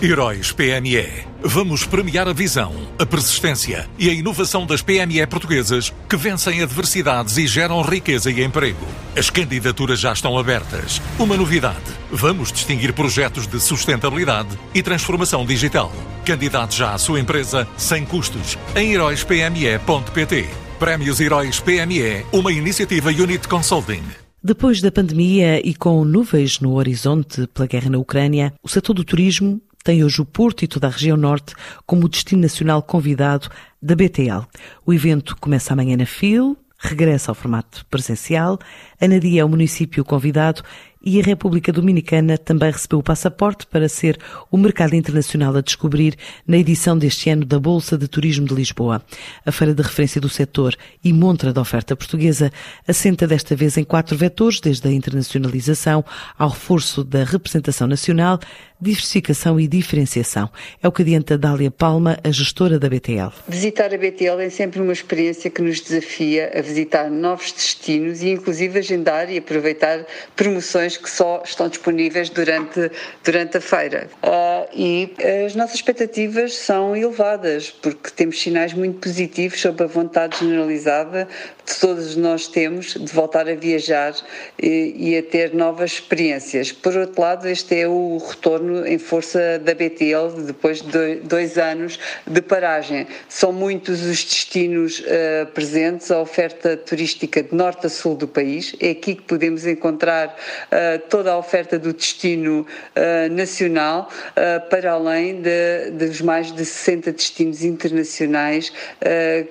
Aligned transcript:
Heróis 0.00 0.52
PME. 0.52 1.26
Vamos 1.42 1.84
premiar 1.84 2.28
a 2.28 2.32
visão, 2.32 2.72
a 3.00 3.04
persistência 3.04 3.90
e 3.98 4.08
a 4.08 4.12
inovação 4.12 4.64
das 4.64 4.80
PME 4.80 5.26
portuguesas 5.26 5.92
que 6.08 6.16
vencem 6.16 6.62
adversidades 6.62 7.36
e 7.36 7.48
geram 7.48 7.82
riqueza 7.82 8.30
e 8.30 8.44
emprego. 8.44 8.86
As 9.16 9.28
candidaturas 9.28 9.98
já 9.98 10.12
estão 10.12 10.38
abertas. 10.38 11.02
Uma 11.18 11.36
novidade: 11.36 11.82
vamos 12.12 12.52
distinguir 12.52 12.92
projetos 12.92 13.48
de 13.48 13.58
sustentabilidade 13.58 14.56
e 14.72 14.84
transformação 14.84 15.44
digital. 15.44 15.90
Candidate 16.24 16.76
já 16.76 16.94
à 16.94 16.98
sua 16.98 17.18
empresa 17.18 17.66
sem 17.76 18.04
custos 18.04 18.56
em 18.76 18.92
heróispme.pt. 18.92 20.48
Prémios 20.78 21.18
Heróis 21.18 21.58
PME, 21.58 22.24
uma 22.32 22.52
iniciativa 22.52 23.10
Unit 23.10 23.48
Consulting. 23.48 24.04
Depois 24.40 24.80
da 24.80 24.92
pandemia 24.92 25.60
e 25.66 25.74
com 25.74 26.04
nuvens 26.04 26.60
no 26.60 26.74
horizonte 26.74 27.48
pela 27.48 27.66
guerra 27.66 27.90
na 27.90 27.98
Ucrânia, 27.98 28.54
o 28.62 28.68
setor 28.68 28.94
do 28.94 29.02
turismo 29.02 29.60
tem 29.88 30.04
hoje 30.04 30.20
o 30.20 30.26
Porto 30.26 30.62
e 30.62 30.68
toda 30.68 30.86
a 30.86 30.90
região 30.90 31.16
norte 31.16 31.54
como 31.86 32.10
destino 32.10 32.42
nacional 32.42 32.82
convidado 32.82 33.48
da 33.80 33.96
BTL. 33.96 34.46
O 34.84 34.92
evento 34.92 35.34
começa 35.40 35.72
amanhã 35.72 35.96
na 35.96 36.04
FIL, 36.04 36.58
regressa 36.78 37.30
ao 37.30 37.34
formato 37.34 37.86
presencial. 37.86 38.58
Anadia 39.00 39.40
é 39.40 39.44
o 39.46 39.48
município 39.48 40.04
convidado 40.04 40.62
e 41.02 41.20
a 41.20 41.22
República 41.22 41.72
Dominicana 41.72 42.36
também 42.36 42.70
recebeu 42.70 42.98
o 42.98 43.02
passaporte 43.02 43.66
para 43.66 43.88
ser 43.88 44.18
o 44.50 44.56
mercado 44.56 44.94
internacional 44.94 45.56
a 45.56 45.60
descobrir 45.60 46.16
na 46.46 46.58
edição 46.58 46.98
deste 46.98 47.30
ano 47.30 47.44
da 47.44 47.58
Bolsa 47.58 47.96
de 47.96 48.08
Turismo 48.08 48.46
de 48.46 48.54
Lisboa. 48.54 49.02
A 49.44 49.52
feira 49.52 49.74
de 49.74 49.82
referência 49.82 50.20
do 50.20 50.28
setor 50.28 50.76
e 51.02 51.12
montra 51.12 51.52
da 51.52 51.60
oferta 51.60 51.96
portuguesa 51.96 52.50
assenta 52.86 53.26
desta 53.26 53.54
vez 53.54 53.76
em 53.76 53.84
quatro 53.84 54.16
vetores, 54.16 54.60
desde 54.60 54.86
a 54.88 54.92
internacionalização 54.92 56.04
ao 56.36 56.50
reforço 56.50 57.04
da 57.04 57.24
representação 57.24 57.86
nacional, 57.86 58.38
diversificação 58.80 59.58
e 59.58 59.66
diferenciação. 59.66 60.50
É 60.82 60.86
o 60.86 60.92
que 60.92 61.02
adianta 61.02 61.36
Dália 61.36 61.70
Palma, 61.70 62.18
a 62.22 62.30
gestora 62.30 62.78
da 62.78 62.88
BTL. 62.88 63.32
Visitar 63.48 63.92
a 63.92 63.98
BTL 63.98 64.40
é 64.40 64.50
sempre 64.50 64.80
uma 64.80 64.92
experiência 64.92 65.50
que 65.50 65.62
nos 65.62 65.80
desafia 65.80 66.52
a 66.54 66.60
visitar 66.60 67.10
novos 67.10 67.52
destinos 67.52 68.22
e 68.22 68.30
inclusive 68.30 68.78
agendar 68.78 69.30
e 69.30 69.38
aproveitar 69.38 70.04
promoções 70.36 70.96
que 70.98 71.10
só 71.10 71.42
estão 71.44 71.68
disponíveis 71.68 72.30
durante, 72.30 72.90
durante 73.24 73.56
a 73.56 73.60
feira. 73.60 74.08
Uh, 74.22 74.47
e 74.72 75.14
as 75.46 75.54
nossas 75.54 75.76
expectativas 75.76 76.54
são 76.54 76.96
elevadas, 76.96 77.70
porque 77.70 78.10
temos 78.10 78.40
sinais 78.40 78.72
muito 78.72 78.98
positivos 78.98 79.60
sobre 79.60 79.84
a 79.84 79.86
vontade 79.86 80.38
generalizada 80.38 81.28
que 81.68 81.78
todos 81.80 82.16
nós 82.16 82.48
temos 82.48 82.94
de 82.94 83.12
voltar 83.12 83.46
a 83.46 83.54
viajar 83.54 84.14
e, 84.60 84.94
e 84.96 85.18
a 85.18 85.22
ter 85.22 85.54
novas 85.54 85.92
experiências. 85.92 86.72
Por 86.72 86.96
outro 86.96 87.20
lado, 87.20 87.46
este 87.46 87.80
é 87.80 87.86
o 87.86 88.16
retorno 88.16 88.86
em 88.86 88.98
força 88.98 89.58
da 89.58 89.74
BTL 89.74 90.46
depois 90.46 90.80
de 90.80 91.16
dois 91.16 91.58
anos 91.58 91.98
de 92.26 92.40
paragem. 92.40 93.06
São 93.28 93.52
muitos 93.52 94.00
os 94.02 94.24
destinos 94.24 95.00
uh, 95.00 95.46
presentes, 95.52 96.10
a 96.10 96.20
oferta 96.20 96.76
turística 96.76 97.42
de 97.42 97.54
norte 97.54 97.86
a 97.86 97.90
sul 97.90 98.16
do 98.16 98.26
país. 98.26 98.74
É 98.80 98.90
aqui 98.90 99.14
que 99.14 99.22
podemos 99.22 99.66
encontrar 99.66 100.28
uh, 100.28 100.98
toda 101.10 101.32
a 101.32 101.38
oferta 101.38 101.78
do 101.78 101.92
destino 101.92 102.60
uh, 102.60 103.32
nacional, 103.32 104.08
uh, 104.30 104.57
para 104.60 104.92
além 104.92 105.40
de, 105.40 105.90
dos 105.92 106.20
mais 106.20 106.52
de 106.52 106.64
60 106.64 107.12
destinos 107.12 107.64
internacionais 107.64 108.72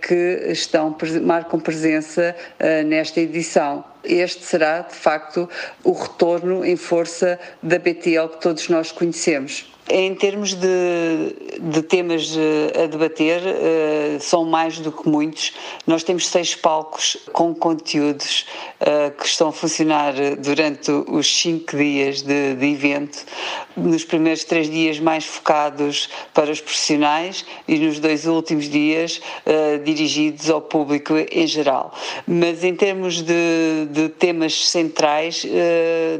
que 0.00 0.46
estão, 0.48 0.96
marcam 1.22 1.60
presença 1.60 2.34
nesta 2.86 3.20
edição 3.20 3.84
este 4.04 4.44
será, 4.44 4.80
de 4.80 4.94
facto, 4.94 5.48
o 5.82 5.92
retorno 5.92 6.64
em 6.64 6.76
força 6.76 7.38
da 7.62 7.78
BTL 7.78 8.28
que 8.28 8.40
todos 8.40 8.68
nós 8.68 8.92
conhecemos. 8.92 9.74
Em 9.90 10.14
termos 10.14 10.54
de, 10.54 11.58
de 11.60 11.82
temas 11.82 12.34
a 12.82 12.86
debater, 12.86 13.42
uh, 13.42 14.18
são 14.18 14.42
mais 14.42 14.78
do 14.78 14.90
que 14.90 15.06
muitos. 15.06 15.52
Nós 15.86 16.02
temos 16.02 16.26
seis 16.26 16.54
palcos 16.54 17.18
com 17.34 17.54
conteúdos 17.54 18.46
uh, 18.80 19.10
que 19.10 19.26
estão 19.26 19.48
a 19.48 19.52
funcionar 19.52 20.14
durante 20.38 20.90
os 20.90 21.26
cinco 21.26 21.76
dias 21.76 22.22
de, 22.22 22.54
de, 22.54 22.66
evento. 22.66 23.26
Nos 23.76 24.06
primeiros 24.06 24.44
três 24.44 24.70
dias, 24.70 24.98
mais 24.98 25.26
focados 25.26 26.08
para 26.32 26.50
os 26.50 26.62
profissionais 26.62 27.44
e 27.68 27.78
nos 27.78 27.98
dois 27.98 28.24
últimos 28.24 28.70
dias, 28.70 29.20
dirigidos 29.84 30.48
ao 30.48 30.62
público 30.62 31.14
em 31.30 31.46
geral. 31.46 31.92
Mas 32.26 32.62
em 32.62 32.74
termos 32.74 33.20
de, 33.20 33.86
de 33.94 34.08
temas 34.08 34.68
centrais, 34.68 35.46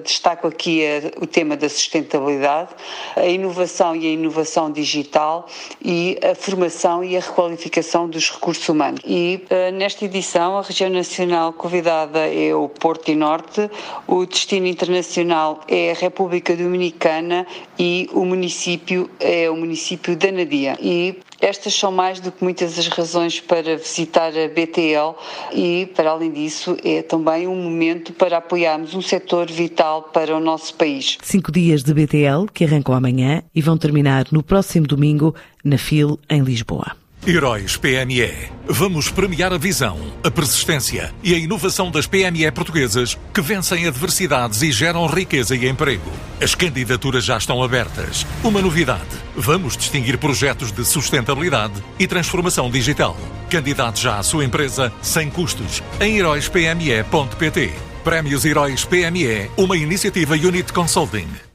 destaco 0.04 0.46
aqui 0.46 0.82
o 1.20 1.26
tema 1.26 1.56
da 1.56 1.68
sustentabilidade, 1.68 2.70
a 3.16 3.26
inovação 3.26 3.96
e 3.96 4.06
a 4.06 4.10
inovação 4.10 4.70
digital 4.70 5.46
e 5.82 6.18
a 6.22 6.34
formação 6.34 7.02
e 7.02 7.16
a 7.16 7.20
requalificação 7.20 8.08
dos 8.08 8.30
recursos 8.30 8.68
humanos. 8.68 9.00
E 9.04 9.44
uh, 9.50 9.72
nesta 9.74 10.04
edição, 10.04 10.58
a 10.58 10.62
região 10.62 10.90
nacional 10.90 11.52
convidada 11.52 12.26
é 12.32 12.54
o 12.54 12.68
Porto 12.68 13.10
e 13.10 13.14
Norte, 13.14 13.70
o 14.06 14.24
destino 14.26 14.66
internacional 14.66 15.60
é 15.68 15.90
a 15.90 15.94
República 15.94 16.54
Dominicana 16.54 17.46
e 17.78 18.08
o 18.12 18.24
município 18.24 19.10
é 19.18 19.50
o 19.50 19.56
município 19.56 20.16
da 20.16 20.30
Nadia. 20.30 20.76
E 20.80 21.18
estas 21.44 21.74
são 21.74 21.92
mais 21.92 22.20
do 22.20 22.32
que 22.32 22.42
muitas 22.42 22.78
as 22.78 22.88
razões 22.88 23.38
para 23.38 23.76
visitar 23.76 24.28
a 24.28 24.48
BTL 24.48 25.14
e, 25.52 25.86
para 25.94 26.10
além 26.10 26.32
disso, 26.32 26.74
é 26.82 27.02
também 27.02 27.46
um 27.46 27.54
momento 27.54 28.14
para 28.14 28.38
apoiarmos 28.38 28.94
um 28.94 29.02
setor 29.02 29.50
vital 29.50 30.04
para 30.04 30.34
o 30.34 30.40
nosso 30.40 30.74
país. 30.74 31.18
Cinco 31.22 31.52
dias 31.52 31.82
de 31.82 31.92
BTL 31.92 32.46
que 32.52 32.64
arrancam 32.64 32.94
amanhã 32.94 33.42
e 33.54 33.60
vão 33.60 33.76
terminar 33.76 34.26
no 34.32 34.42
próximo 34.42 34.86
domingo 34.86 35.34
na 35.62 35.76
FIL, 35.76 36.18
em 36.30 36.40
Lisboa. 36.40 37.03
Heróis 37.26 37.78
PME. 37.78 38.52
Vamos 38.68 39.08
premiar 39.08 39.50
a 39.50 39.56
visão, 39.56 39.98
a 40.22 40.30
persistência 40.30 41.10
e 41.22 41.34
a 41.34 41.38
inovação 41.38 41.90
das 41.90 42.06
PME 42.06 42.50
portuguesas 42.50 43.16
que 43.32 43.40
vencem 43.40 43.86
adversidades 43.86 44.60
e 44.60 44.70
geram 44.70 45.06
riqueza 45.06 45.56
e 45.56 45.66
emprego. 45.66 46.12
As 46.38 46.54
candidaturas 46.54 47.24
já 47.24 47.38
estão 47.38 47.62
abertas. 47.62 48.26
Uma 48.42 48.60
novidade: 48.60 49.08
vamos 49.34 49.74
distinguir 49.74 50.18
projetos 50.18 50.70
de 50.70 50.84
sustentabilidade 50.84 51.82
e 51.98 52.06
transformação 52.06 52.70
digital. 52.70 53.16
Candidate 53.48 54.02
já 54.02 54.18
à 54.18 54.22
sua 54.22 54.44
empresa 54.44 54.92
sem 55.00 55.30
custos 55.30 55.82
em 56.00 56.18
heróispme.pt. 56.18 57.72
Prémios 58.04 58.44
Heróis 58.44 58.84
PME, 58.84 59.50
uma 59.56 59.78
iniciativa 59.78 60.34
Unit 60.34 60.74
Consulting. 60.74 61.53